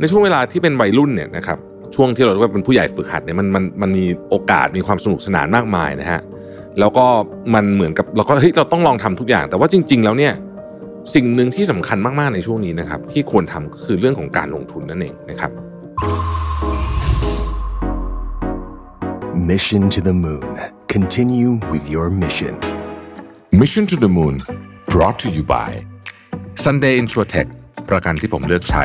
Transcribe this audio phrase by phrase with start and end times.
[0.00, 1.58] ในช่วงเวลาที่เป็นวัยรุ่นเนี่ยนะครับ
[1.94, 6.20] ช่วงที่เราเรียกว่าเป็นผู้ใหญ่ฝึกหัดเนี่ยมันมันมันมีโอกาสมีความสนุกสนานมากมายนะฮะ
[6.80, 7.06] แล้วก็
[7.54, 10.32] มันเหมือนกับเราก็เฮ้ยเราต้องลองทำทุกอย่าง แต่ว่าจริง ๆ แล้วเนี่ย
[11.14, 15.50] สิ่งหนึ่งที่สำคัญมากๆในช่วงนี้นะครับที่ควรทำก็คือเรื่องของการลงทุนนั่นเองนะครับ
[19.50, 20.50] Mission to the Moon.
[20.96, 22.54] Continue with your mission.
[23.60, 24.34] Mission to the Moon
[24.92, 25.70] brought to you by
[26.64, 27.48] Sunday Insurtech
[27.90, 28.84] ประกันที่ผมเลือกใช้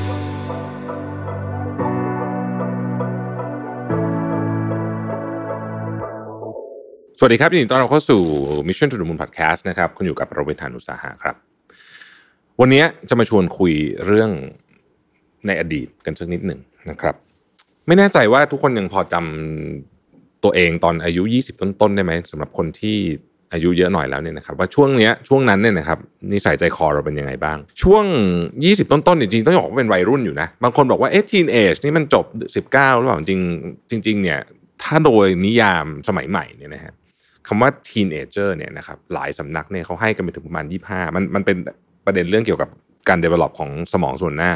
[7.23, 8.21] สวัสดีครับยินดีต้อนรับเข้าสู่
[8.67, 11.35] Mission to the Moon Podcast นะครับคุณอยู่กับโรเบิร์ตานุสาหะครับ
[12.59, 13.73] วันนี้จะมาชวนคุย
[14.05, 14.29] เรื่อง
[15.47, 17.15] ในอดีตกันสักนิดหนึ่งนะครับ
[17.87, 22.97] ไม่แน่ใจว่าทุกคนยังพอจำตัวเองตอนอายุ 20 ต้นๆได้ไหมสำหรับคนที่
[23.53, 25.99] อายุเยอะหน่อยแล้วเนี่ยนะครับว่าช่วงเนี้ยช่วงนั้นเนี่ยนะครับ
[26.33, 28.05] นิสัยใจคอเราเป็นยังไงบ้าง ช่วง
[28.53, 32.25] 20 ต้นๆเนี่ยจริงๆต้องบอกว่าเป็นวัยรุ่นอยู่นะ บางคนบอกว่าเอ๊ะทีนเอจนี่มันจบ
[32.69, 33.41] 19หรือเปล่าจริง
[34.05, 34.39] จริง ๆ เนี่ย
[34.83, 36.93] ถ้าโดยนิยามสมัยใหม่เนี่ยนะฮะ
[37.47, 41.57] คำว่า teenager เนี่ยนะครับหลายสำนักเนี่ยเขาให้กันไปถึงประมาณ 25 มันมันเป็น
[42.05, 42.69] ประเด็นเรื่องเกี่ยวกับ
[43.09, 44.51] การ develop ของสมองส่วนหน้า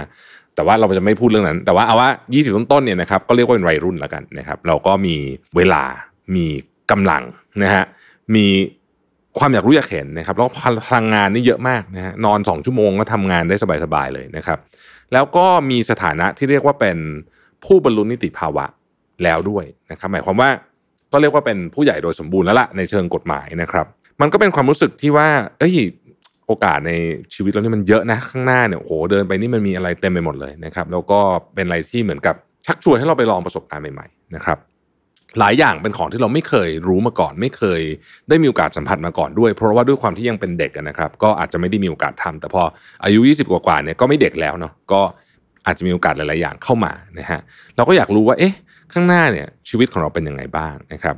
[0.55, 5.15] แต่ว่าเราจะไม่พูดเรื่องนั้น แต่ว่าเอาว่า 20 ต้นๆเนี่ยนะครับก็เรียกว่าเป็นวัยรุ่นแล้วกันนะครับ เราก็มี
[5.55, 5.83] เวลา
[6.35, 6.45] มี
[6.91, 7.23] กำลัง
[7.63, 7.83] นะฮะ
[8.35, 8.45] มี
[9.39, 10.49] ความอยากรู้อยากเห็นนะครับแล้ว
[10.87, 14.59] พลังงานนี่เยอะมากนะฮะนอนสองชั่วโมงก็ทำงานได้สบายๆเลยนะครับ
[15.13, 16.97] แล้วก็มีสถานะที่เรียกว่าเป็น
[17.65, 18.65] ผู้บรรลุนิติภาวะ
[19.23, 20.49] แล้วด้วยนะครับ หมายความว่า
[21.15, 23.85] ก็เรียกว่าเป็นผู้ใหญ่โดยสมบูรณ์แล้วล่ะในเชิงกฎหมายนะครับ
[24.21, 25.27] มันก็เป็นความรู้สึกที่ว่า
[25.59, 25.75] เอ้ย
[26.47, 26.91] โอกาสใน
[27.33, 31.19] ชีวิตเรานี่มันเยอะนะข้างหน้าเนี่ยโอ้โหเดินไปนี่มันมีอะไรเต็มไปหมดเลยนะครับแล้วก็
[31.55, 34.57] เป็นอะไรที่เหมือนกับชักชวนให้เราไปลองประสบการณ์ใหม่ๆนะครับ
[35.39, 37.81] หลายอย่างเป็นของที่เราไม่เคยรู้มาก่อน ไม่เคย
[38.29, 42.63] ได้มีโอกาสสัมผัสมาก่อนด้วย เพราะว่าด้วยความที่ยังเป็นเด็กนะครับ ก็อาจจะไม่ได้มีโอกาสทำแต่พอ
[43.03, 45.01] อายุ 20 กว่าๆเนี่ยก็ไม่เด็กแล้วเนาะก็
[45.65, 47.41] อาจจะมีโอกาสหลายๆอย่างเข้ามานะฮะ
[47.75, 48.53] เราก็อยากรู้ว่าเอ๊ะ
[48.93, 51.15] ข้างหน้าเนี่ยชีวิตของเราเป็นยังไงบ้างนะครับ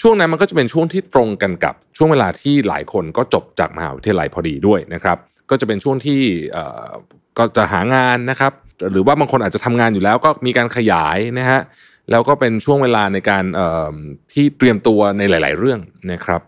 [0.00, 5.18] ช่วงนั้นมันก็จะเป็นช่วงที่ตรงกันกับช่วงเวลาที่หลายคนก็จบจากมหาวิทยาลัยพอดีด้วยนะครับ
[5.50, 6.20] ก็จะเป็นช่วงที่
[7.38, 8.52] ก็จะหางานนะครับ
[8.92, 11.60] หรือว่าบางคนอาจจะทำงานอยู่แล้วก็มีการขยายนะฮะ
[12.10, 13.44] แล้วก็เป็นช่วงเวลาในการ
[14.32, 15.80] ที่เตรียมตัวในหลาย ๆ เรื่อง
[16.12, 16.40] นะครับ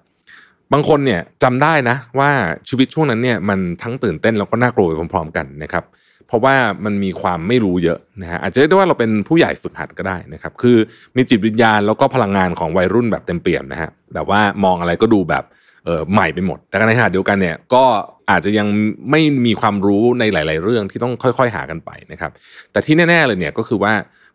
[0.72, 2.30] บางคนเนี่ยจำได้นะว่า
[2.68, 5.84] ชีวิตช่วงนั้นเนี่ยมันทั้งตื่นเต้นแล้วก็น่ากลัวไปพร้อม ๆ กันนะครับ
[6.32, 10.76] เพราะว่ามันมีความไม่รู้เยอะนะฮะอาจจะเรียกได้ว่าเราเป็นผู้ใหญ่ฝึกหัดก็ได้นะครับคือ
[11.16, 15.44] มีจิตวิญญาณแล้วก็พลังงานของวัยรุ่นแบบเต็มเปี่ยมนะฮะแบบว่ามองอะไรก็ดูแบบ
[15.84, 17.84] เออใหม่ไปหมด แต่ในขณะเดียวกันเนี่ยก็
[18.30, 18.66] อาจจะยัง
[19.10, 22.30] ไม่มีความรู้ในหลาย ๆ เรื่องที่ต้องค่อย ๆ หากันไปนะครับ
[22.72, 23.94] แต่ที่แน่ ๆ เลยเนี่ยก็คือว่า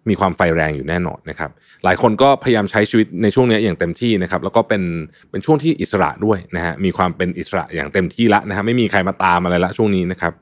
[0.10, 1.52] มีความไฟแรงอยู่แน่นอนนะครับ
[1.84, 4.84] หลายคนก็พยายามใช้ชีวิตในช่วงนี้อย่างเต็มที่นะครับ แล้วก็เป็น
[5.32, 10.34] เป็นช่วงที่อิสระด้วยนะฮะมีความเป็นอิสระอย่างเต็มที่ละนะฮะไม่มีใครมาตามอะไรละช่วงนี้นะครับ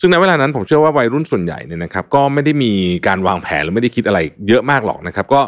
[0.00, 2.72] ซึ่งในเวลานั้นผมเชื่อว่าวัยรุ่นส่วนใหญ่เนี่ยนะครับ ก็ไม่ได้มี
[3.06, 4.18] การวางแผนหรือไม่ได้คิดอะไร
[4.48, 5.40] เยอะมากหรอกนะครับ ก็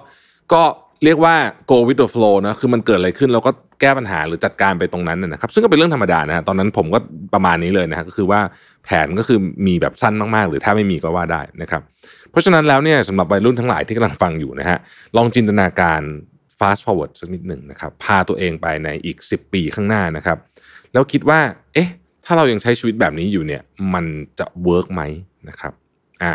[0.53, 0.63] ก็
[1.05, 1.35] เรียกว่า
[1.71, 3.51] go with the flow นะคือมันเกิดอะไรขึ้นเราก็
[3.81, 6.99] แก้ปัญหาหรือจัดการไปตรงนั้นนะครับ ซึ่งก็เป็นเรื่องธรรมดานะฮะตอนนั้นผมก็
[7.35, 8.41] ประมาณนี้เลยนะฮะก็คือว่า
[8.85, 11.83] แผนก็คือมีแบบสั้นมากๆ หรือถ้าไม่มีก็ว่าได้นะครับ
[12.31, 14.79] เพราะฉะนั้นแล้วเนี่ยสำหรับวัยรุ่นทั้งหลายที่กำลังฟังอยู่นะฮะ
[15.17, 16.01] ลองจินตนาการ
[16.59, 20.39] fast forward สักนิดหนึ่งนะครับ พาตัวเองไปในอีก 10 ปีข้างหน้านะครับ
[20.93, 21.41] แล้วคิดว่า
[21.75, 21.89] เอ๊ะ
[22.31, 23.63] ถ้าเรายังใช้ชีวิตแบบนี้อยู่เนี่ย
[23.95, 24.05] มัน
[24.39, 25.03] จะเวิร์กไหม
[25.49, 25.73] นะครับ
[26.23, 26.33] อ่า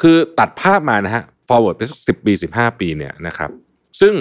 [0.00, 3.50] คือตัดภาพมานะฮะ forward ไปสักสิปี 15 ปีเนี่ยนะครับ
[4.00, 4.14] ซึ่ง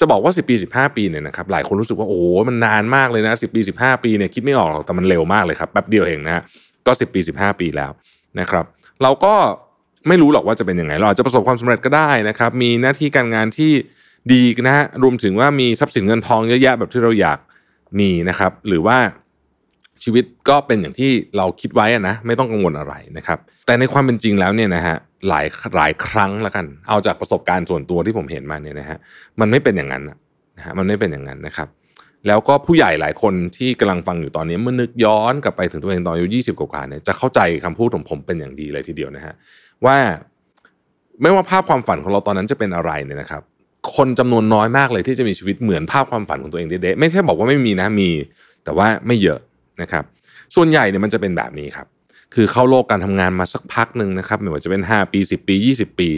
[0.00, 6.42] จะบอกว่า 10 ปี 15 ปีเนี่ยนะครับหลายคนรู้สึกว่าโอ้โหมันนานมากเลยนะ 10 ปี 15 ปีเนี่ยคิดไม่ออกหรอกแต่มันเร็วมากเลยครับแป๊บเดียวเองนะฮะ
[6.86, 7.90] ก็ 10 ปี 15 ปีแล้ว
[8.40, 8.64] นะครับ
[9.02, 9.34] เราก็
[10.08, 13.72] ไม่รู้หรอกว่าจะเป็นยังไง เราอาจจะประสบความสำเร็จก็ได้นะครับ มีหน้าที่การงานที่
[14.32, 17.38] ดีนะฮะรวมถึงว่ามีทรัพย์สินเงินทองเยอะแยะแบบที่เราอยาก
[18.00, 18.98] มีนะครับ หรือว่า
[20.04, 24.96] ชีวิตก็เป็นอย่างที่เราคิดไว้นะไม่ต้องกังวลอะไรนะครับ แต่ในความเป็นจริงแล้วเนี่ยนะฮะ
[25.28, 25.46] หลาย
[25.76, 28.98] หลายครั้งแล้วกัน เอาจากประสบการณ์ส่วนตัวที่ผมเห็นมาเนี่ยนะฮะ
[29.40, 30.02] มันไม่เป็นอย่างนั้น
[30.56, 31.68] นะฮะมันไม่เป็นอย่างนั้นนะครับ
[32.26, 39.34] แล้วก็ผู้ใหญ่หลายคนที่กำลังฟังอยู่ตอนนี้เมื่อนึกย้อนกลับไปถึงตัวเองตอนอายุ20กว่าเนี่ยจะเข้าใจคำพูดของผมเป็นอย่างดีเลยทีเดียวนะฮะ
[39.84, 39.96] ว่า
[41.22, 43.42] ไม่ว่าภาพความฝันของเราตอนนั้นจะเป็นอะไรเนี่ยนะครับ
[43.94, 48.10] คนจำนวนน้อยมากเลยที่จะมีชีวิตเหมือนภาพความฝันของตัวเองเด๊ะไม่ใช่บอกว่าไม่มีนะมี
[48.64, 49.38] แต่ว่าไม่เยอะ
[49.82, 50.04] นะครับ
[50.54, 51.86] ส่วนใหญ่เนี่ยมันจะเป็นแบบนี้ครับ
[52.34, 56.08] คือเข้าโลกการทำงานมาสักพักหนึ่งนะครับไม่ว่าจะเป็น 5 ปี 10 ปี 20 ปี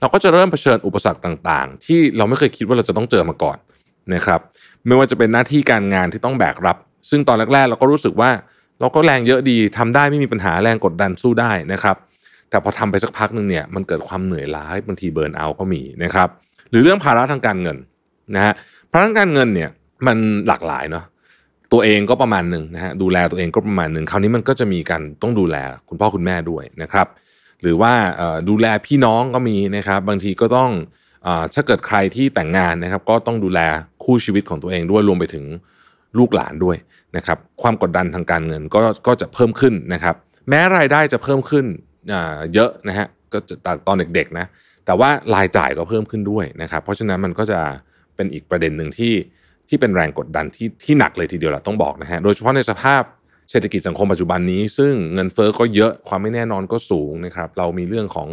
[0.00, 3.58] เราก็จะเริ่มเผชิญอุปสรรคต่างๆ ที่เราไม่เคยคิดว่าเราจะต้องเจอมาก่อน
[4.14, 4.40] นะครับ
[4.86, 6.76] ไม่ว่าจะเป็นหน้าที่การงานที่ต้องแบกรับ
[7.10, 8.30] ซึ่งตอนแรกๆ เราก็รู้สึกว่า
[8.80, 11.96] เราก็แรงเยอะดีทำได้ไม่มีปัญหาแรงกดดันสู้ได้นะครับ
[12.50, 16.28] แต่พอทำไปสักพักหนึ่งเนี่ยมันเกิดความเหนื่อยล้าบางทีเบิร์นเอาก็มีนะครับ
[16.70, 17.76] หรือเรื่องภาระทางการเงิน
[18.34, 18.54] นะฮะ
[18.90, 19.70] ภาระทางการเงินเนี่ย
[20.06, 20.16] มัน
[20.48, 21.04] หลากหลายเนาะ
[21.74, 25.56] ตัวเองก็ประมาณหนึ่งนะฮะดูแลตัวเองก็ประมาณหนึ่งคราวนี้มันก็จะมีการต้องดูแล
[25.88, 27.06] คุณพ่อคุณแม่ด้วยนะครับ
[27.62, 27.92] หรือว่า
[28.48, 30.70] ดูแลพี่น้องก็มีนะครับ บางทีก็ต้อง
[31.54, 33.60] ถ้าเกิดใครที่แต่งงานนะครับ ก็ต้องดูแล
[34.04, 35.44] คู่ชีวิตของตัวเองด้วยรวมไปถึง
[36.18, 36.76] ลูกหลานด้วย
[37.16, 40.14] นะครับ ความกดดันทางการเงินก็ก็จะเพิ่มขึ้นนะครับ
[40.48, 41.66] แม้รายได้จะเพิ่มขึ้น
[42.54, 43.54] เยอะนะฮะก็จะ
[43.86, 44.46] ตอนเด็กๆนะ
[44.86, 47.60] แต่ว่ารายจ่ายก็เพิ่มขึ้นด้วยนะครับ เพราะฉะนั้นมันก็จะ
[48.16, 49.12] เป็นอีกประเด็นหนึ่งที่
[49.68, 53.02] ที่เป็นแรงกดดันที่ที่หนักเลยทีเดียวเราต้องบอกนะฮะโดยเฉพาะในสภาพ
[53.50, 58.28] เศรษฐกิจสังคมปัจจุบันนี้ ซึ่งเงินเฟอ้อก็เยอะความไม่แน่นอนก็สูงนะครับเรามีเรื่องของ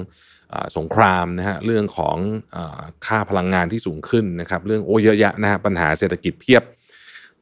[0.54, 2.18] อสงครามนะฮะเรื่องของ
[2.56, 2.58] อ
[3.06, 6.64] ค่าพลังงานที่สูงขึ้นนะครับเรื่องโอ้เยอะแยะนะฮะปัญหาเศรษฐกิจเพียบ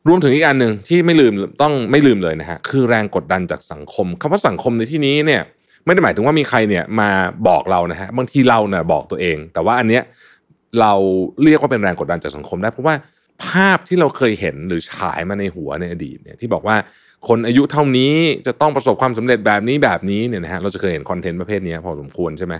[0.07, 5.42] รวมถึงอีกอันหนึ่งที่ไม่ลืมต้องไม่ลืมเลยนะฮะคือแรงกดดันจากสังคมคำว่าสังคมในที่นี้เนี่ย
[5.85, 7.09] ไม่ได้หมายถึงว่ามีใครเนี่ยมา
[7.47, 10.03] บอกเรานะฮะบางทีเราเนี่ยบอกตัวเอง แต่ว่าอันเนี้ย
[10.80, 10.94] เรา
[11.44, 12.95] เรียกว่าเป็นแรงกดดันจากสังคมได้เพราะว่า
[13.45, 16.75] ภาพที่เราเคยเห็นหรือฉายมาในหัวในอดีตเนี่ยที่บอกว่า
[17.27, 18.13] คนอายุเท่านี้
[18.47, 22.53] จะต้องประสบความสำเร็จแบบนี้แบบนี้เนี่ยนะฮะเราจะเคยเห็นคอนเทนต์ประเภทนี้พอสมควรใช่ไหม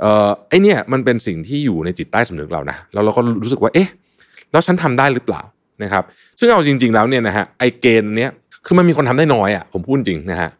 [0.00, 3.88] เอ่อไอเนี่ยมันเป็นสิ่งที่อยู่ในจิตใต้สำนึกเรานะแล้วเราก็รู้สึกว่าเอ๊ะ
[4.52, 5.42] แล้วฉันทำได้หรือเปล่า
[5.82, 6.04] นะครับ
[6.38, 8.30] ซึ่งเอาจริง ๆแล้วเนี่ยนะฮะไอเกณฑ์เนี้ย
[8.66, 10.50] คือมันมีคนทำได้น้อยอะผมพูดจริงนะฮะ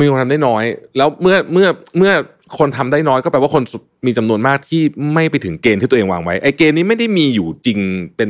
[0.00, 0.64] มีคนทำได้น้อย
[0.96, 2.12] แล้วเมื่อเมื่อเมื่อ
[2.58, 3.62] คนทำได้น้อยก็แปลว่าคน
[4.06, 4.82] มีจำนวนมากที่
[5.14, 7.78] ไม่ไปถึงเกณฑ์ที่ตัวเองวางไว้ไอเกณฑ์นี้ไม่ได้มีอยู่จริง
[8.16, 8.28] เป็น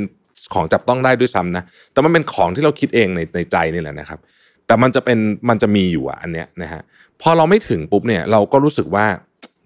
[0.55, 4.19] ของจับต้องได้ด้วยซ้ำนะ แต่มันเป็นของที่เราคิดเองในในใจนี่แหละนะครับ
[4.67, 6.83] แต่มันจะเป็นมันจะมีอยู่อะอันเนี้ยนะฮะ
[7.21, 9.07] พอเราไม่ถึงปุ๊บเนี่ยเราก็รู้สึกว่า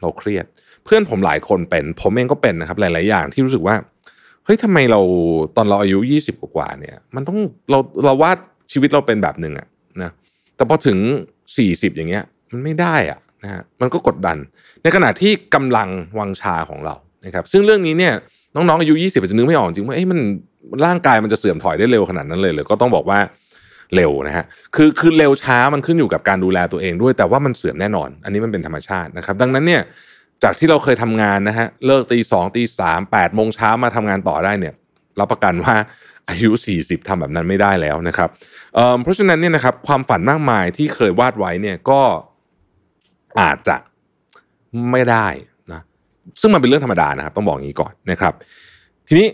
[0.01, 0.45] เราเครียด
[0.85, 3.77] เพื่อนผมหลายคนเป็น ผมเองก็เป็นนะครับ หลาย ๆ อย่างที่รู้สึกว่า
[4.45, 5.01] เฮ้ยทำไมเรา
[5.57, 7.39] ตอนเราอายุยี่สิบกว่าเนี่ย มันต้อง
[7.71, 8.39] เราเราวาด
[8.73, 9.67] ชีวิตเราเป็นแบบหนึ่งอะ
[10.03, 10.11] นะ
[10.57, 10.99] แต่พอถึง
[11.57, 14.37] สี่สิบอย่างเงี้ย มันไม่ได้อะนะฮะมันก็กดดัน
[14.83, 15.89] ในขณะที่กำลัง
[16.19, 16.95] วังชาของเรา
[17.25, 18.15] นะครับ ซึ่งเรื่องนี้เนี่ย
[18.55, 20.19] น้องๆอายุ20อาจจะนึกไม่ออกจริงว่าเอ้มัน
[20.85, 23.19] ร่างกายมันจะเสื่อมถอยได้เร็วขนาดนั้นเลยเลยก็ต้องบอกว่า
[23.95, 24.45] เร็วนะฮะ
[24.77, 29.83] คือคือเร็วช้ามันขึ้นอยู่กับการดูแลตัวเองด้วย แต่ว่ามันเสื่อมแน่นอน อันนี้มันเป็นธรรมชาตินะครับ ดังนั้นเนี่ย
[30.43, 34.75] จากที่เราเคยทำงานนะฮะเลิกตีสองตีสามแปดโมงเช้ามาทำงานต่อได้เนี่ย
[35.21, 35.75] รับประกันว่า
[36.29, 38.29] อายุ 40ทำแบบนั้นไม่ได้แล้วนะครับ
[38.75, 42.01] เเพราะฉะนั้นเนี่ยนะครับความฝันมากมายที่เคยวาดไว้เนี่ยก็
[43.41, 43.77] อาจจะ
[44.91, 45.27] ไม่ได้
[46.41, 48.33] ซึ่งมันเป็นเรื่องธรรมดานะครับ ต้องบอกอย่างนี้ก่อนนะครับ
[49.09, 49.27] ทีนี้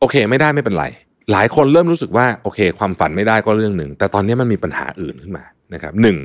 [0.00, 0.84] โอเคไม่ได้ไม่เป็นไร
[1.32, 5.44] หลายคนเริ่มรู้สึกว่าโอเค ความฝันไม่ได้ก็เรื่องหนึ่ง แต่ตอนนี้มันมีปัญหาอื่นขึ้นมา
[5.74, 6.16] นะครับหนึ่ง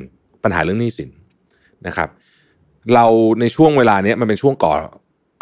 [0.44, 1.10] ปัญหาเรื่องหนี้สิน
[1.86, 2.08] นะครับ
[2.94, 3.06] เรา
[3.40, 4.74] ในช่วงเวลานี้มันเป็นช่วงก่อ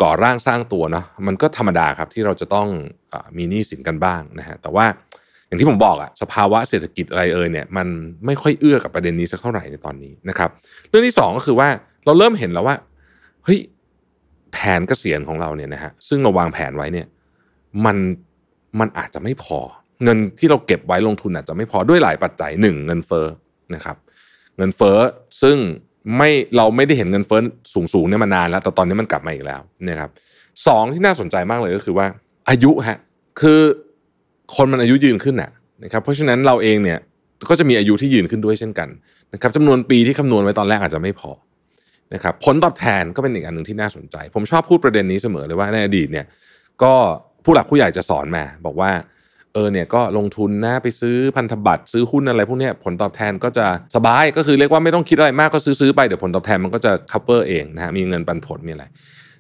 [0.03, 2.69] ก่อร่างสร้างตัวเนาะมันก็ธรรมดาครับที่เราจะต้อง
[3.13, 4.87] อมีหนี้สินกันบ้างนะฮะแต่ว่า
[5.47, 7.87] อย่างที่ผมบอกอะสภาวะเศรษฐกิจอะไรเอ่ยเนี่ยมัน
[8.27, 10.51] ไม่ค่อยเอื้อกับประเด็นนี้สักเท่าไหร่ในตอนนี้นะครับ
[10.89, 11.69] เรื่องที่2ก็คือว่า
[12.05, 12.77] เราเริ่มเห็นแล้วว่า
[13.45, 13.59] เฮ้ย
[14.53, 17.07] แผนเกษียณของเราเนี่ยนะฮะซึ่งเราวางแผนไว้เนี่ย
[17.85, 17.97] มัน
[18.81, 19.59] มันอาจจะไม่พอ
[20.05, 23.27] เงินที่เราเก็บไว้ลงทุนอาจจะไม่พอด้วยหลายปัจจัยหนึ่งเงินเฟ้อ
[23.75, 23.97] นะครับ
[24.57, 24.99] เงินเฟ้อ
[25.43, 25.57] ซึ่ง
[26.17, 27.41] ไม่เราไม่ได้เห็นเงินเฟ้อ
[27.75, 30.11] สูงสูงเนี่ยมานานแล้ว แต่ตอนนี้มันกลับมาอีกแล้วนะครับ
[30.67, 32.07] สองที่น่าสนใจมากเลยก็คือว่า
[32.49, 32.99] อายุฮะ
[33.41, 33.61] คือ
[34.57, 35.51] คนมันอายุยืนขึ้นนะ
[35.85, 36.99] นะครับ เพราะฉะนั้นเราเองเนี่ย
[37.51, 38.89] ก็จะมีอายุที่ยืนขึ้นด้วยเช่นกัน
[39.33, 41.31] นะครับจำนวนปีที่คำนวณไว้ตอนแรกอาจจะไม่พอ
[42.15, 46.27] นะครับผลตอบแทนก็เป็นอีกอันหนึ่งที่น่าสนใจ ผมชอบพูดประเด็นนี้เสมอเลยว่าในอดีตเนี่ย
[46.83, 46.93] ก็
[47.45, 48.93] ผู้หลักผู้ใหญ่จะสอนมา บอกว่า
[49.55, 58.85] เออเนี่ยก็ลงทุนนะไปซื้อพันธบัตรซื้อหุ้นอะไรพวกนี้ผลตอบแทนก็จะสบายก็คือเรียกว่าไม่ต้องคิดอะไรมากก็ซื้อซื้อไปเดี๋ยวผลตอบแทนมันก็จะ cover เองนะฮะมีเงินปันผลมีอะไร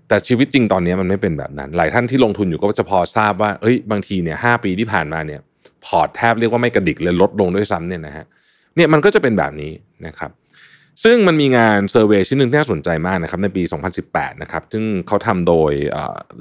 [0.08, 5.40] แต่ชีวิตจริงตอนนี้มันไม่เป็นแบบนั้น หลายท่านที่ลงทุนอยู่ก็จะพอทราบว่าเอ้ยบางทีเนี่ยหปีที่ผ่านมาเนี่ย
[5.84, 8.24] พอร์ตแทบเรียกว่าไม่กระดิกเลยลดลงด้วยซ้ำเนี่ยนะฮะ
[8.76, 9.72] เนี่ยมันก็จะเป็นแบบนี้
[10.06, 10.30] นะครับ
[11.04, 13.62] ซึ่งมันมีงานเซอร์เวยชิ้นหนึ่งที่น่าสนใจมากนะครับในปี
[14.02, 15.72] 2018 นะครับ ซึ่งเขาทำโดย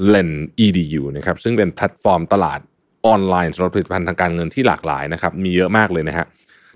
[0.07, 0.31] เลน
[0.65, 2.59] edu นะครับ ซึ่งเป็นแพลตฟอร์มตลาด
[3.05, 6.25] ออนไลน์สำหรับผลิตภัณฑ์ทางการเงินที่หลากหลายนะครับ มีเยอะมากเลยนะฮะ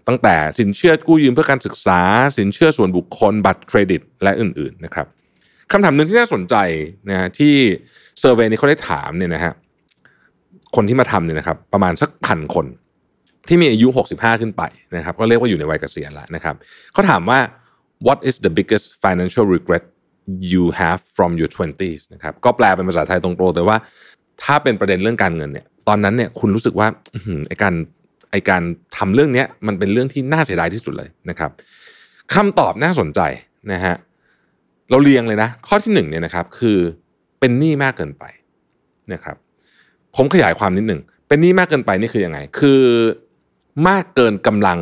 [0.07, 1.99] ตั้งแต่สินเชื่อกู้ยืมเพื่อการศึกษา
[2.37, 5.05] สินเชื่อส่วนบุคคล บัตรเครดิต และอื่น ๆ นะครับ
[5.71, 6.55] คำถามหนึ่งที่น่าสนใจ
[7.09, 7.53] นะฮะที่
[8.19, 9.53] เซอร์เวยนี้เขาได้ถามเนี่ยนะฮะ
[10.75, 12.65] คนที่มาทำเนี่ยนะครับ ประมาณสักพันคน
[13.47, 14.63] ที่มีอายุ 65 ขึ้นไป
[14.95, 16.55] นะครับ ก็เรียกว่าอยู่ในวัยเกษียณแล้วนะครับ
[16.93, 17.39] เขาถามว่า
[18.07, 19.83] what is the biggest financial regret
[20.53, 23.77] you have from your 20s นะครับก็แปลเป็นภาษาไทยตรงๆแต่ว่า
[24.43, 26.87] ถ้าเป็นประเด็นเรื่องการเงินเนี่ยตอนนั้นเนี่ยคุณรู้สึกว่า
[27.47, 27.73] ไอการ
[28.31, 28.63] ไอการ
[28.97, 31.51] ทำเรื่องนี้มันเป็นเรื่องที่น่าเสียดายที่สุดเลยนะครับ
[32.33, 33.19] คำตอบน่าสนใจ
[33.71, 33.95] นะฮะ
[34.89, 36.77] เราเรียงเลยนะ ข้อที่หนึ่งเนี่ยนะครับคือ
[37.39, 38.23] เป็นหนี้มากเกินไป
[39.13, 39.35] นะครับ
[40.15, 42.81] ผมขยายความนิดหนึ่งเป็นหนี้มากเกินไปนี่คือยังไง คือ
[43.87, 44.77] มากเกินกำลัง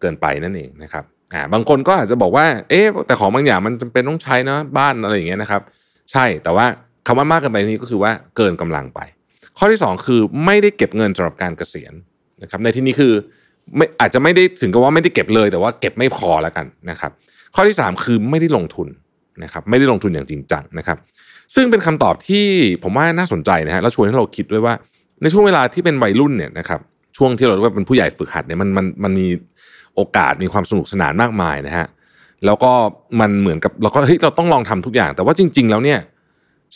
[0.00, 5.62] เกินไปนั่นเองนะครับ อ่าบางคนก็อาจจะบอกว่า เอ๊ะแต่ของบางอย่างมันจำเป็นต้องใช้นะบ้านอะไรอย่างเงี้ยนะครับ
[6.12, 6.66] ใช่แต่ว่า
[7.06, 9.00] คำว่ามากเกินไปนี้ก็คือว่าเกินกำลังไป
[9.58, 11.94] ข้อที่ 2 คือไม่ได้เก็บเงินสำหรับการเกษียณ
[12.42, 13.12] นะครับ ในที่นี้คือ
[13.76, 17.10] ไม่อาจจะไม่ได้ถึงกับว่าไม่ได้เก็บเลย แต่ว่าเก็บไม่พอแล้วกันนะครับ
[17.54, 18.88] ข้อที่ 3 คือไม่ได้ลงทุน
[19.42, 20.98] นะครับ ไม่ได้ลงทุนอย่างจริงจังนะครับ
[21.54, 22.44] ซึ่งเป็นคำตอบที่
[22.82, 24.74] ผมว่าน่าสนใจนะฮะแล้วชวนให้เราคิดด้วยว่า
[25.22, 26.80] ในช่วงเวลาที่เป็นวัยรุ่นเนี่ยนะครับ
[27.16, 29.26] ช่วงที่เราเรียกว่าเป็นผู้ใหญ่ฝึกหัดเนี่ยมันมันมันมี
[29.96, 31.86] โอกาสมีความสนุกสนานมากมายนะฮะ
[32.46, 32.72] แล้วก็
[33.20, 36.00] มันเหมือนกับเราก็เฮ้ยเราต้องลองทำทุกอย่าง แต่ว่าจริง ๆ แล้วเนี่ย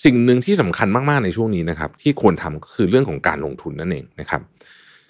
[0.05, 4.43] สิ่งหนึ่งที่สำคัญมากๆในช่วงนี้นะครับ ที่ควรทำก็คือเรื่องของการลงทุนนั่นเองนะครับ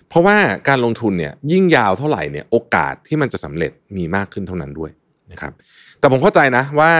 [0.08, 0.36] เพราะว่า
[0.68, 4.90] การลงทุนเนี่ยยิ่งยาวเท่าไหร่เนี่ยโอกาสที่มันจะสำเร็จมีมากขึ้นเท่านั้นด้วย
[5.32, 5.52] นะครับ
[5.98, 6.90] แต่ผมเข้าใจนะว่า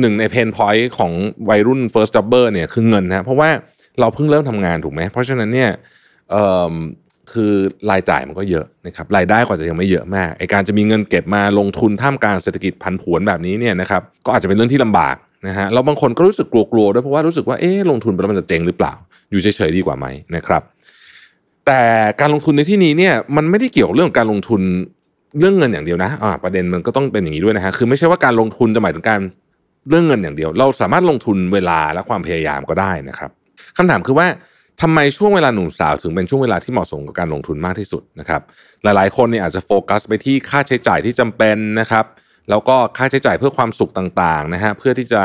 [0.00, 1.12] หนึ่งในเพนพอยต์ของ
[1.48, 3.50] วัยรุ่น first jobber เนี่ยคือเงินนะเพราะว่า
[4.00, 5.70] เราเพิ่งเริ่มทำงานถูกไหมเพราะฉะนั้นเนี่ย
[7.32, 7.52] คือ
[7.90, 15.16] รายจ่ายมันก็เยอะนะครับรายได้ก็จะยังไม่เยอะมากไอการจะมีเงินเก็บมาลงทุนท่ามกลางเศรษฐกิจพันผวนแบบนี้เนี่ยนะครับก็อาจจะเป็นเรื่องที่ลำบาก
[15.48, 18.92] นะฮะแล้วบางคนก็รู้สึกกลัวๆด้วยเพราะว่ารู้สึกว่าเอ๊ะลงทุนไปแล้วมันจะเจ๊งหรือเปล่า
[19.30, 20.62] อยู่เฉยๆดีกว่าไหมนะครับ
[21.66, 21.82] แต่
[22.20, 24.62] การลงทุนในที่นี้เนี่ยมันไม่ได้เกี่ยวเรื่องการลงทุน
[25.38, 29.20] เรื่องเงินอย่างเดียวนะอ่าประเด็นมันก็ต้องเป็นอย่างนี้ด้วยนะฮะคือไม่ใช่ว่าการลงทุนจะหมายถึงการ
[29.88, 33.30] เรื่องเงินอย่างเดียว เราสามารถลงทุนเวลาและความพยายามก็ได้นะครับ
[33.76, 34.26] คำถามคือว่า
[34.80, 38.42] ทำไมช่วงเวลาหนุ่มสาวถึงเป็นช่วงเวลาที่เหมาะสมกับการลงทุนมากที่สุดนะครับ
[38.82, 42.04] หลายๆ คนเนี่ยอาจจะโฟกัสไปที่ค่าใช้จ่ายที่จำเป็นนะครับ
[42.50, 45.22] แล้วก็ค่าใช้จ่ายเพื่อความสุขต่างๆนะฮะเพื่อที่จะ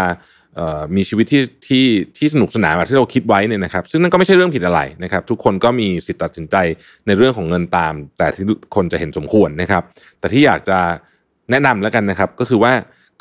[0.95, 1.85] มีชีวิตที่ที่
[2.17, 6.55] ที่สนุกสนานแบบที่เราคิดไว้เนี่ยนะครับ ซึ่งนั่นก็ไม่ใช่เรื่องผิดอะไรนะครับ ทุกคนก็มีสิทธิ์ตัดสินใจ
[7.05, 8.45] ในเรื่องของเงินตาม แต่ที่
[8.75, 9.83] คนจะเห็นสมควรนะครับ
[10.19, 10.79] แต่ที่อยากจะ
[11.51, 12.73] แนะนำแล้วกันนะครับ ก็คือว่า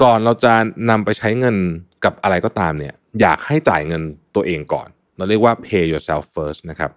[0.02, 0.52] ก่อนเราจะ
[0.90, 1.56] นำไปใช้เงิน
[2.04, 4.02] กับอะไรก็ตามเนี่ย อยากให้จ่ายเงิน
[4.34, 6.90] ตัวเองก่อน เราเรียกว่า pay yourself first นะครับ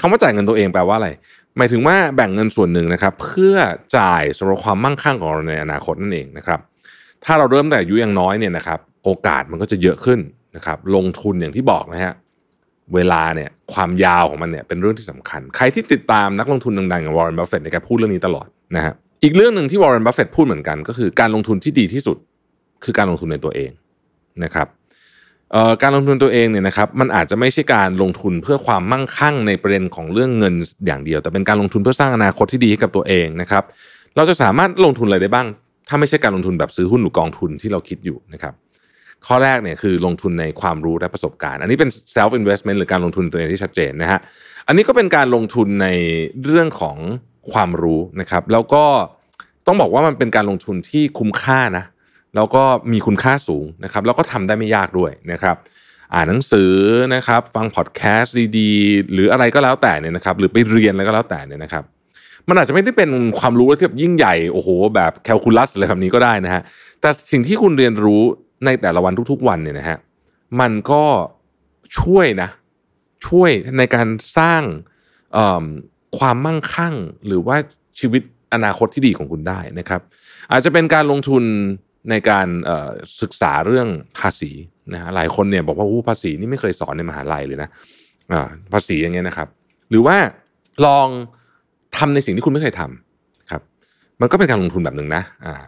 [0.00, 1.10] คำว่าจ่ายเงินตัวเองแปลว่าอะไร
[1.56, 3.56] หมายถึงว่าแบ่งเงินส่วนหนึ่งนะครับ เพื่อ
[3.98, 6.60] จ่ายสำหรับความมั่งคั่งของเราในอนาคตนั่นเองนะครับ
[7.24, 10.20] ถ้าเราเริ่มแต่อายุยังน้อยเนี่ยนะครับ โอกาสมันก็จะเยอะขึ้น
[10.56, 12.14] นะครับ ลงทุนอย่างที่บอกนะฮะ
[12.94, 18.46] เวลาเนี่ยความยาวของมันเนี่ยเป็นเรื่องที่สำคัญ ใครที่ติดตามนักลงทุนดังๆอย่างวอร์เรนบัฟเฟตในการพูดเรื่องนี้ตลอด
[18.76, 22.16] นะฮะอีกเรื่องหนึ่งที่วอร์เรนบัฟเฟตต์พูดเหมือนกัน ก็คือการลงทุนที่ดีที่สุด
[22.84, 23.70] คือการลงทุนในตัวเอง
[24.44, 24.66] นะครับ
[25.82, 30.54] การลงทุนตัวเองเนี่ยนะครับมันอาจจะไม่ใช่การลงทุนเพื่อความมั่งคั่งในประเด็นของเรื่องเงิน
[30.86, 33.64] อย่างเดียว แต่เป็นการลงทุนเพื่อสร้างอนาคตที่ดีให้กับตัวเองนะครับ
[34.16, 35.46] เราจะสามารถลงทุนอะไรได้บ้าง
[35.88, 38.54] ถ้าไม่ใช่การลงทุนแบบซื้อหุ้นหรือกองทุนที่เราคิดอยู่นะครับ
[39.26, 44.20] ข้อแรกเนี่ยคือลงทุนในความรู้และประสบการณ์ อันนี้เป็น self investment หรือการลงทุนตัวเองที่ชัดเจนนะฮะ
[44.66, 45.88] อันนี้ก็เป็นการลงทุนใน
[46.44, 46.96] เรื่องของ
[47.52, 48.84] ความรู้นะครับ แล้วก็
[49.66, 51.84] ต้องบอกว่ามันเป็นการลงทุนที่คุ้มค่านะ
[52.36, 52.62] แล้วก็
[52.92, 55.56] มีคุณค่าสูงนะครับ แล้วก็ทำได้ไม่ยากด้วยนะครับ
[56.14, 56.72] อ่านหนังสือ
[57.14, 61.84] นะครับ ฟังพอดแคสต์ดีๆ หรืออะไรก็แล้วแต่เนี่ยนะครับ หรือไปเรียนอะไรก็แล้วแต่เนี่ยนะครับ
[62.48, 66.62] มันอาจจะไม่ได้เป็นความรู้ที่แบบยิ่งใหญ่โอ้โห แบบแคลคูลัสอะไรแบบนี้ก็ได้นะฮะ
[67.00, 68.22] แต่สิ่งที่คุณเรียนรู้
[68.64, 69.98] ในแต่ละวันทุกๆวันเนี่ยนะฮะ
[70.60, 71.04] มันก็
[72.00, 72.48] ช่วยนะ
[73.26, 74.62] ช่วยในการสร้าง
[76.18, 76.94] ความมั่งคั่ง
[77.26, 77.56] หรือว่า
[78.00, 78.22] ชีวิต
[78.54, 80.00] อนาคตที่ดีของคุณได้นะครับ
[80.50, 81.44] อาจจะเป็นการลงทุน
[82.10, 82.46] ในการ
[83.22, 84.50] ศึกษาเรื่องภาษี
[84.92, 87.68] นะฮะหลายคนเนี่ยบอกว่าภาษีนี่ไม่เคยสอนในมหาลัยเลยนะ
[88.72, 89.48] ภาษีอย่างเงี้ยนะครับ
[89.90, 90.16] หรือว่า
[90.86, 91.08] ลอง
[91.96, 93.62] ทำในสิ่งที่คุณไม่เคยทำครับ
[94.20, 95.22] มันก็เป็นการลงทุนแบบหนึ่งนะ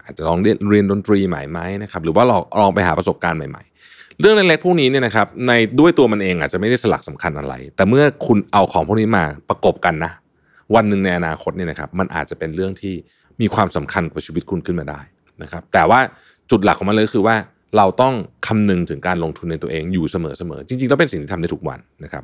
[0.05, 10.13] อาจจะลองเรียนเรียนดนตรีใหม่ไหมนะครับ หรือว่าลองลองไปหาประสบการณ์ใหม่ ๆ เรื่องเล็กๆพวกนี้เนี่ยนะครับ ในด้วยตัวมันเองอาจจะไม่ได้สลักสำคัญอะไร แต่เมื่อคุณเอาของพวกนี้มาประกบกันนะ
[10.75, 12.95] วันหนึ่งในอนาคตเนี่ยนะครับ มันอาจจะเป็นเรื่องที่
[13.41, 15.01] มีความสำคัญกับชีวิตคุณขึ้นมาได้
[15.43, 16.01] นะครับ แต่ว่า
[16.51, 17.37] จุดหลักของมันเลยคือว่า
[17.77, 18.15] เราต้อง
[18.47, 20.17] คำนึงถึงการลงทุนในตัวเองอยู่เส
[20.51, 22.23] มอๆจริงๆแล้วเป็นสิ่งที่ทำได้ทุกวันนะครับ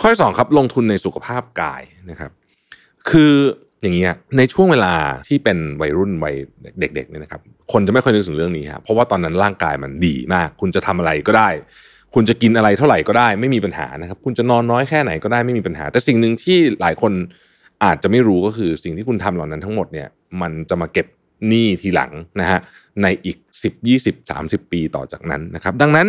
[0.00, 2.30] ข้อที่สองครับลงทุนในสุขภาพกายนะครับ
[3.10, 3.32] คือ
[3.82, 4.94] อย่างเงี้ยในช่วงเวลา
[5.28, 6.34] ที่เป็นวัยรุ่นวัย
[6.80, 7.40] เด็กๆเนี่ยนะครับ
[7.72, 11.48] คนจะไม่ค่อยนึกถึงเรื่องนี้ครับเพราะว่าตอนนั้นร่างกายมันดีมาก คุณจะทำอะไรก็ได้
[12.14, 17.12] คุณจะกินอะไรเท่าไหร่ก็ได้ ไม่มีปัญหานะครับ คุณจะนอนน้อยแค่ไหนก็ได้ไม่มีปัญหา แต่สิ่งหนึ่งที่หลายคน
[17.84, 20.08] อาจจะไม่รู้ก็คือสิ่งที่คุณทำเหล่านั้นทั้งหมดเนี่ย
[20.40, 21.06] มันจะมาเก็บ
[21.48, 22.58] หนี้ทีหลังนะฮะ
[23.02, 24.14] ในอีก 10 20
[24.46, 26.06] 30 ปีต่อจากนั้นนะครับ ดังนั้น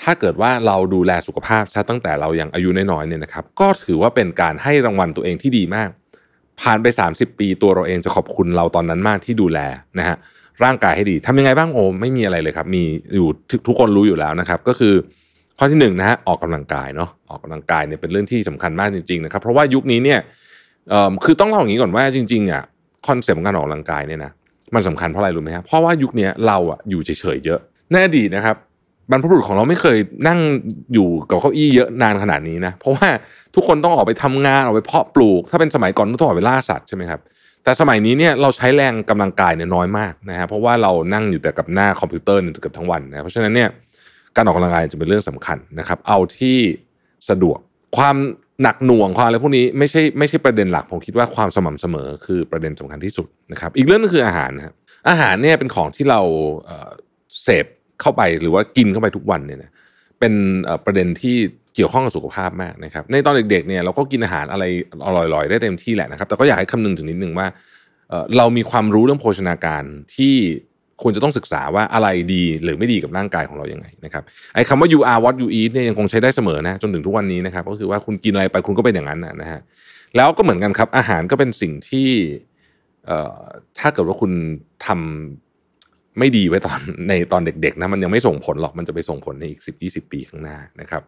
[0.00, 5.88] ถ้าเกิดว่าเราดูแลสุขภาพซะตั้งแต่เรายังอายุน้อยๆเนี่ยนะครับ ก็ถือว่าเป็นการให้รางวัลตัวเองที่ดีมาก
[6.60, 9.58] ผ่านไป 30 ปีตัวเราเองจะขอบคุณเราตอนนั้นมากที่ดูแล
[9.98, 10.16] นะฮะ
[10.64, 12.82] ร่างกายให้ดีทำยังไงบ้างโอ้ไม่มีอะไรเลยครับ มี
[13.14, 13.28] อยู่
[13.66, 14.94] ทุกคนรู้อยู่แล้วนะครับ ก็คือ
[15.58, 20.20] ข้อที่1นะฮะออกกำลังกายเนาะออกกำลังกายเนี่ยเป็นเรื่องที่สำคัญมากจริงๆนะครับ เพราะว่ายุคนี้เนี่ย
[21.24, 22.62] คือต้องเล่าอย่างนี้ก่อนว่าจริงๆอะ
[23.06, 24.32] คอนเซ็ปต์ของการออกกำลังกายเนี่ยนะ
[24.74, 27.60] มันสำคัญเพราะอะไรรู้ไหมครับเพราะว่ายุคนี้เราอะอยู่เฉยๆเยอะ
[27.92, 28.56] ในอดีตนะครับ
[29.10, 29.98] บรรพบุรุษของเราไม่เคย
[30.28, 30.38] นั่ง
[30.94, 33.08] อยู่กับเก้าอี้เยอะนานขนาดนี้นะเพราะว่า
[33.54, 37.20] ทุกคนต้องออกไปทำงานออกไปเพาะปลูก ถ้าเป็นสมัยก่อนต้องออกไปล่าสัตว์ใช่ไหมครับ
[37.64, 43.68] แต่สมัยนี้เนี่ยเราใช้แรงกำลังกายเนี่ยน้อยมากนะฮะเพราะว่าเรานั่งอยู่แต่กับหน้าคอมพิวเตอร์เกือบทั้งวันนะเพราะฉะนั้นเนี่ย
[44.36, 46.58] การออกกำลังกายจะเป็นเรื่องสำคัญนะครับ เอาที่
[47.28, 47.58] สะดวก
[47.96, 48.16] ความ
[48.62, 54.74] หนักหน่วงความอะไรพวกนี้ไม่ใช่ไม่ใช่ประเด็นหลักผมคิดว่าความสม่ำเสมอคือประเด็นสำคัญที่สุดนะครับอีกเรื่องนึงคืออาหารนะครับ
[55.08, 56.20] อาหารเนี่ยเป็นของที่เรา
[57.42, 57.66] เสพ
[58.00, 59.70] เข้าไปหรือว่ากินเข้าไปทุกวันเนี่ยนะ
[60.20, 60.32] เป็น
[60.84, 61.36] ประเด็นที่
[61.74, 64.64] เกี่ยวข้องกับสุขภาพมากนะครับในตอนเด็กๆเนี่ยเราก็กินอาหารอะไร
[65.06, 67.46] อร่อยๆ ได้เต็มที่แหละนะครับ แต่ก็อยากให้คำนึงถึงนิดนึงว่า
[68.36, 69.84] เรามีความรู้เรื่องโภชนาการ
[70.16, 70.34] ที่
[71.02, 74.22] ควรจะต้องศึกษาว่าอะไรดีหรือไม่ดีกับร่างกายของเราอย่างไงนะครับ
[74.54, 79.60] ไอ้คำว่า you are what you eat เนี่ยยังคงใช้ได้เสมอนะจนถึงทุกวันนี้นะครับก็คือว่าคุณกินอะไรไปคุณก็เป็นอย่างนั้นนะฮะ
[80.16, 82.08] แล้วก็เหมือนกันครับ อาหารก็เป็นสิ่งที่
[83.78, 84.32] ถ้าเกิดว่าคุณ
[84.86, 86.78] ทำไม่ดีไว้ตอน
[87.08, 91.02] ในตอนเด็กๆนะมันยังไม่ส่งผลหรอกมันจะไปส่งผลในอีกสิบยี่สิบปีข้างหน้านะครับ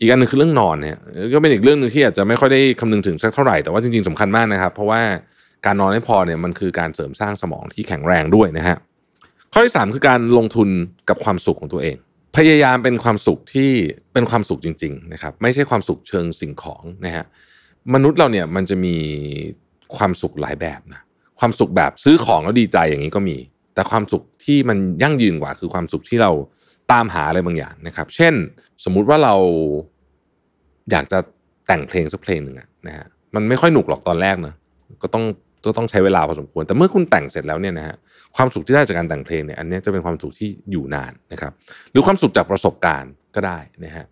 [0.00, 0.96] อีกอันนึงคือเรื่องนอนเนี่ย
[1.34, 5.00] ก็เป็นอีกเรื่องหนึ่งที่อาจจะไม่ค่อยได้คำนึงถึงสักเท่าไหร่แต่ว่าจริงๆสำคัญมากนะครับ เพราะว่า
[5.66, 8.76] การนอนให้พอเนี่ยมันคือการเสริมสร้างสมองที่แข็งแรงด้วยนะฮะ
[9.52, 10.68] ข้อที่ 3 คือการลงทุน
[11.08, 11.96] กับความสุขของตัวเอง
[12.36, 13.70] พยายามเป็นความสุขที่
[14.12, 17.24] เป็นความสุขจริง ๆ นะครับ ไม่ใช่ความสุขเชิงสิ่งของนะฮะ
[17.94, 18.96] มนุษย์เราเนี่ยมันจะมี
[19.96, 21.00] ความสุขหลายแบบนะ
[21.40, 23.36] ความสุขแบบซื้อของแล้วดีใจอย่างนี้ก็มี
[23.74, 26.30] แต่ความสุขที่มันยั่งยืนกว่า คือความสุขที่เรา
[26.92, 28.34] ตามหาอะไรบางอย่างนะครับ เช่น
[28.84, 29.34] สมมุติว่าเรา
[30.90, 31.18] อยากจะ
[31.66, 34.54] แต่งเพลงสักเพลงหนึ่งนะฮะมันไม่ค่อยหนุกหรอกตอนแรกนะ
[35.02, 35.24] ก็ต้อง
[35.64, 37.96] ก็ต้องใช้เวลาพอสมควร แต่เมื่อคุณแต่งเสร็จแล้วเนี่ยนะฮะ
[38.36, 41.52] ความสุขที่ได้จากการแต่งเพลงเนี่ยอันนี้จะเป็นความสุขที่อยู่นานนะครับ
[41.92, 44.04] หรือความสุขจากประสบการณ์ก็ได้นะฮะ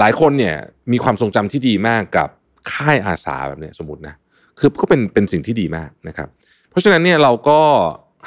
[0.00, 0.54] หลายคนเนี่ย
[0.92, 2.28] มีความทรงจำที่ดีมากกับ
[2.72, 4.14] ค่ายอาสาแบบเนี้ยสมมตินะ
[4.58, 6.28] คือก็เป็นเป็นสิ่งที่ดีมากนะครับ
[6.70, 7.60] เพราะฉะนั้นเนี่ยเราก็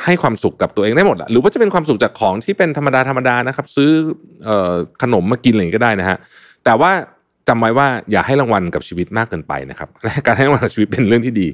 [0.03, 3.89] ให้ความสุขกับตัวเองได้หมดหรือว่าจะเป็นความสุขจากของที่เป็นธรรมดาธรรมดานะครับ ซื้อ
[5.01, 6.17] ขนมมากินอะไรก็ได้นะฮะ
[6.65, 6.91] แต่ว่า
[7.49, 9.89] จำไว้ว่าอย่าให้รางวัลกับชีวิตมากเกินไปนะครับ
[10.25, 11.47] การให้รางวัลกับชีวิตเป็นเรื่องที่ดี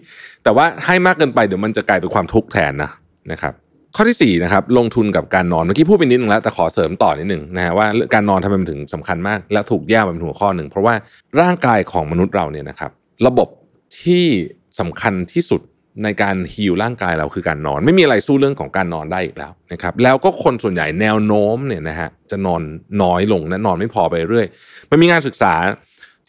[0.43, 2.91] แต่ว่าให้มากเกินไปเดี๋ยวมันจะกลายเป็นความทุกข์แทนนะ
[3.32, 3.54] นะครับ
[3.96, 10.93] ข้อที่4นะครับลงทุนกับการนอนเมื่อกี้พูดไปนิดนึงแล้วแต่ขอเสริมต่อนิดนึงนะฮะว่าการนอนทำไมมันถึงสำคัญมาก และถูกแยกเป็นหัวข้อหนึ่งเพราะว่า
[11.41, 12.91] ร่างกายของมนุษย์เราเนี่ยนะครับ
[13.28, 13.48] ระบบ
[14.02, 14.26] ที่
[14.80, 15.62] สำคัญที่สุด
[16.04, 22.62] ในการฮิลร่างกายเราคือการนอน ไม่มีอะไรสู้เรื่องของการนอนได้อีกแล้วนะครับแล้วก็คนส่วนใหญ่แนวโน้มเนี่ยนะฮะจะนอน
[23.04, 24.48] น้อยลงนะนอนไม่พอไปเรื่อย
[24.91, 25.54] มันมีงานศึกษา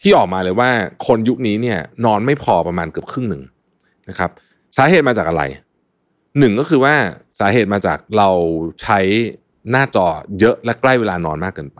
[0.01, 0.69] ที่ออกมาเลยว่า
[1.07, 3.43] คนยุคนี้เนี่ยนอนไม่พอประมาณเกือบครึ่งหนึ่ง
[4.09, 4.29] นะครับ
[4.77, 5.43] สาเหตุมาจากอะไร
[6.39, 6.95] หนึ่งก็คือว่า
[7.39, 8.29] สาเหตุมาจากเรา
[8.81, 8.99] ใช้
[9.71, 10.07] หน้าจอ
[10.39, 11.79] เยอะและใกล้เวลานอนมากเกินไป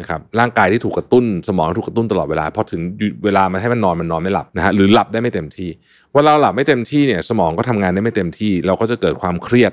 [0.00, 2.80] นะครับร่างกายที่ถูกกระตุ้นสมองถูกกระตุ้นตลอดเวลาพอถึง
[3.24, 5.68] เวลามาให้มันนอนมันนอนไม่หลับนะฮะหรือหลับได้ไม่เต็มที่
[6.16, 9.72] วลาเราหลับไม่เต็มที่เนี่ยสมองก็ทำงานได้ไม่เต็มที่ เราก็จะเกิดความเครียด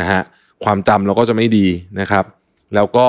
[0.00, 0.20] นะฮะ
[0.64, 1.66] ความจำเราก็จะไม่ดี
[2.00, 2.24] นะครับ
[2.74, 3.06] แล้วก็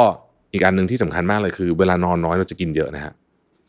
[0.53, 3.13] อีกอันหนึ่งที่สำคัญมากเลยคือ เวลานอนน้อยเราจะกินเยอะนะฮะ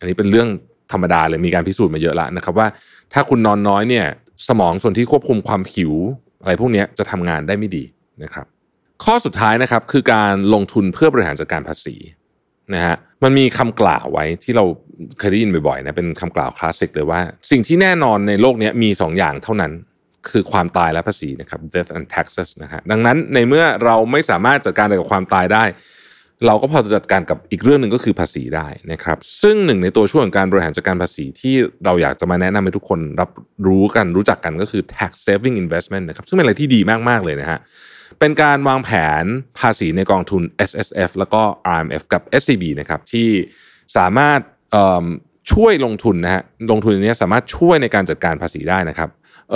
[0.03, 0.49] อันนี้เป็นเรื่อง
[0.93, 2.67] ธรรมดาเลยมีการพิสูจน์มาเยอะแล้วนะครับว่า
[3.13, 4.07] ถ้าคุณนอนน้อยเนี่ย
[4.49, 5.93] สมองส่วนที่ควบคุมความหิว
[6.43, 7.85] อะไรพวกนี้จะทำงานได้ไม่ดี
[8.23, 8.47] นะครับ
[9.05, 11.97] ข้อสุดท้ายนะครับคือการลงทุนเพื่อบริหารจัดการภาษี
[12.75, 14.65] นะฮะมันมีคำกล่าวไว้ที่เรา
[15.19, 19.73] เคยได้ยินบ่อยๆนะเป็นคำกล่าวคลาสสิกเลยว่า สิ่งที่แน่นอนในโลกนี้มี2ออย่างเท่านั้น
[20.29, 25.65] คือความตายและภาษีนะครับ death and taxes นะฮะดังนั้นในเมื่อเราไม่สามารถจัดการกับความตายได้
[26.47, 33.31] เราก็พอจะจัดการกับอีกเรื่องหนึ่งก็คือภาษีได้นะครับ ซึ่งหนึ่งในตัวช่วยของการบริหารจัดการภาษีที่เราอยากจะมาแนะนำให้ทุกคนรับ
[33.67, 37.59] รู้กันรู้จักกันก็คือ tax saving investment นะครับซึ่งเป็นอะไรที่ดีมาก ๆ เลยนะฮะ
[38.21, 38.91] เป็นการวางแผ
[39.23, 39.25] น
[39.59, 41.43] ภาษีในกองทุน S S F แล้วก็
[41.77, 43.29] R M F กับ S C B นะครับที่
[43.97, 44.41] สามารถ
[45.53, 49.09] ช่วยลงทุนนะฮะลงทุนนี้สามารถช่วยในการจัดการภาษีได้นะครับ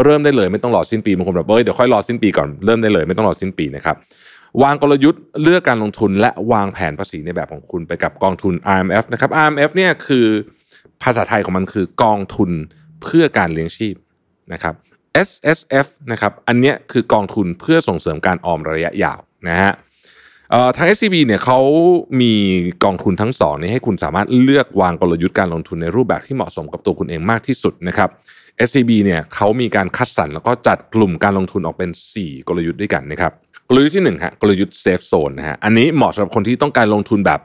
[0.05, 3.97] เริ่มได้เลยไม่ต้องรอสิ้นปีบางคนแบบเอ้ยเดี๋ยวค่อยรอสิ้นปีก่อนเริ่มได้เลยไม่ต้องรอสิ้นปีนะครับ
[4.63, 10.27] วางกลยุทธ์เลือกการลงทุน และวางแผนภาษีในแบบของคุณไปกับกองทุน RMF นะครับ RMF เนี่ยคือ
[11.03, 12.51] ภาษาไทยของมันคือกองทุน
[13.03, 13.95] เพื่อการเลี้ยงชีพ
[14.53, 14.75] นะครับ
[15.29, 19.73] S S F นะครับ อันนี้คือกองทุนเพื่อส่งเสริมการออมระยะยาวนะฮะ
[20.77, 21.61] ทาง SCB เนี่ยเขา
[22.21, 22.33] มี
[22.85, 28.09] กองทุนทั้งสองนี้ให้คุณสามารถเลือกวางกลยุทธ์การลงทุนในรูปแบบที่เหมาะสมกับตัวคุณเองมากที่สุดนะครับ
[28.67, 33.33] SCB เนี่ยเขามีการคัดสรรแล้วก็จัดกลุ่มการลงทุนออกเป็น 4 กลยุทธ์ด้วยกันนะครับ
[33.69, 37.41] กลยุทธ์ที่1ฮะกลยุทธ์เซฟโซนนะฮะอันนี้เหมาะสำหรับคนที่ต้องการลงทุนแบบ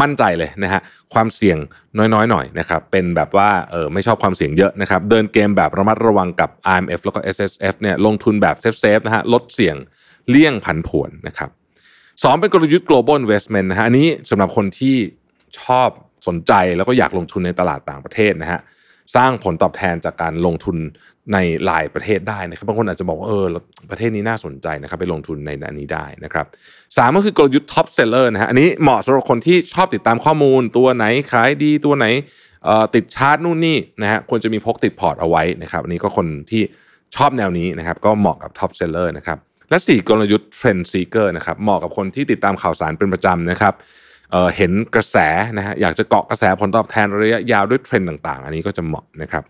[0.00, 0.80] มั่นใจเลยนะฮะ
[1.14, 1.58] ความเสี่ยง
[1.96, 9.76] น้อยๆหน่อยนะครับเป็นแบบว่าเออไม่ชอบความเสี่ยงเยอะนะครับเดินเกมแบบระมัดระวังกับ RMF แล้วก็ SSF เนี่ยลงทุนแบบ safe safe นะฮะลดเสี่ยง
[10.30, 11.50] เลี่ยงผันผวนนะครับ
[12.22, 14.96] สองเป็นกลยุทธ์ global investment นะฮะอันนี้สำหรับคนที่
[15.60, 15.88] ชอบ
[16.26, 18.60] สนใจแล้วก็อยากลงทุนในตลาดต่างประเทศนะฮะ
[19.16, 20.76] สร้างผลตอบแทนจากการลงทุน
[21.32, 23.46] ในหลายประเทศได้นะครับบางคนอาจจะบอกว่าเออ
[23.90, 26.46] ประเทศนี้น่าสนใจนะครับไปลงทุนในอันนี้ได้นะครับ
[26.96, 32.06] สามก็คือกลยุทธ์ top seller นะฮะอันนี้เหมาะสำหรับคนที่ชอบติดตามข้อมูล ตัวไหนขายดีตัวไหน
[32.94, 36.62] ติดชาร์ตนู่นนี่นะฮะควรจะมีพกติดพอร์ตเอาไว้นะครับอันนี้ก็คนที่
[37.16, 39.38] ชอบแนวนี้นะครับก็เหมาะกับ top seller นะครับ
[39.72, 43.74] และสี่กลยุทธ์ trend seeker นะครับเหมาะกับคนที่ติดตามข่าวสารเป็นประจำนะครับ
[44.30, 45.16] เห็นกระแส
[45.56, 49.42] นะฮะอยากจะเกาะกระแสผลตอบแทนระยะยาวด้วยเทรนด์ต่างๆ อันนี้ก็จะเหมาะนะครับ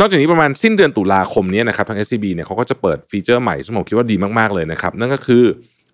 [0.00, 5.44] นอกจากนี้ประมาณสิ้นเดือนตุลาคมนี้นะครับทาง SCB เนี่ยเขาก็จะเปิด feature ใหม่ซึ่งผมคิดว่าดีมากๆเลยนะครับ นั่นก็คือ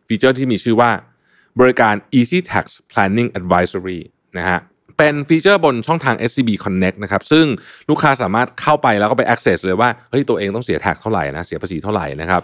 [0.06, 0.90] ฟีเจอร์ที่มีชื่อว่า
[1.60, 4.00] บริการ Easy Tax Planning Advisory
[4.38, 4.58] นะฮะ
[4.98, 7.46] เป็นฟีเจอร์บนช่องทาง SCB Connect นะครับซึ่ง
[7.90, 12.42] ลูกค้าสามารถเข้าไปแล้วก็ไป access เลยว่าเฮ้ยตัวเองต้องเสีย tax เท่าไหร่นะเสียภาษีเท่าไหร่นะครับ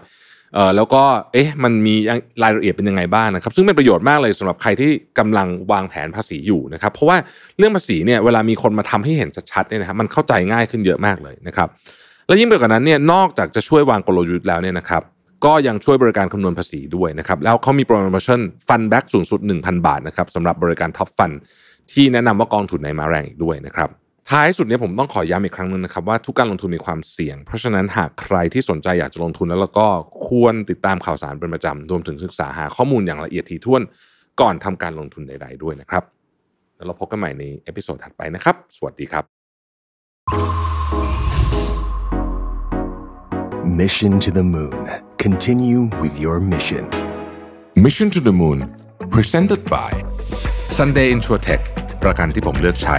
[0.54, 1.94] เอ่อแล้วก็เอ๊ะมันมี
[2.42, 7.16] รายละเอียดเป็นยังไงบ้างนะครับ ซึ่งเป็นประโยชน์มากเลยสำหรับใครที่กำลังวางแผนภาษีอยู่นะครับ เพราะว่า
[7.58, 11.68] เรื่องภาษีเนี่ยเวลามีคนมาทำให้เห็นชัดๆเนี่ยนะครับมันเข้าใจง่ายขึ้นเยอะมากเลยนะครับ
[12.26, 15.02] และยิ่งไปกว่านั้นเนี่ยนอกจากจะช่วยวางกลยุทธ์แล้วเนี่ยนะครับ
[15.44, 21.30] ก็ยังช่วยบริการคำนวณภาษีด้วยนะครับ แล้วเขามีโปรโมชั่น fund back สูงสุด 1,000 บาทนะครับสำหรับบริการ top fund
[21.92, 23.88] ที่แนะนำว่ากองทุนไหนมาแรงอีกด้วยนะครับ
[24.34, 29.86] ท้ายสุดนี้ผมต้องขอย้ำอีกครั้งนึงนะครับว่าทุกการลงทุนมีความเสี่ยง เพราะฉะนั้นหากใครที่สนใจอยากจะลงทุนแล้วก็
[30.28, 33.82] ควรติดตามข่าวสารเป็นประจำรวมถึงศึกษาหาข้อมูลอย่างละเอียดถี่ถ้วน
[34.40, 36.04] ก่อนทำการลงทุนใด ๆ ด้วยนะครับ
[36.76, 39.24] แล้วเราพบกันใหม่ใน episode ถัดไปนะครับ สวัสดีครับ
[43.80, 44.80] Mission to the Moon.
[45.24, 46.84] Continue with your mission.
[47.84, 48.58] Mission to the Moon
[49.14, 49.90] Presented by
[50.78, 51.62] Sunday Insurtech
[52.02, 52.98] ประกันที่ผมเลือกใช้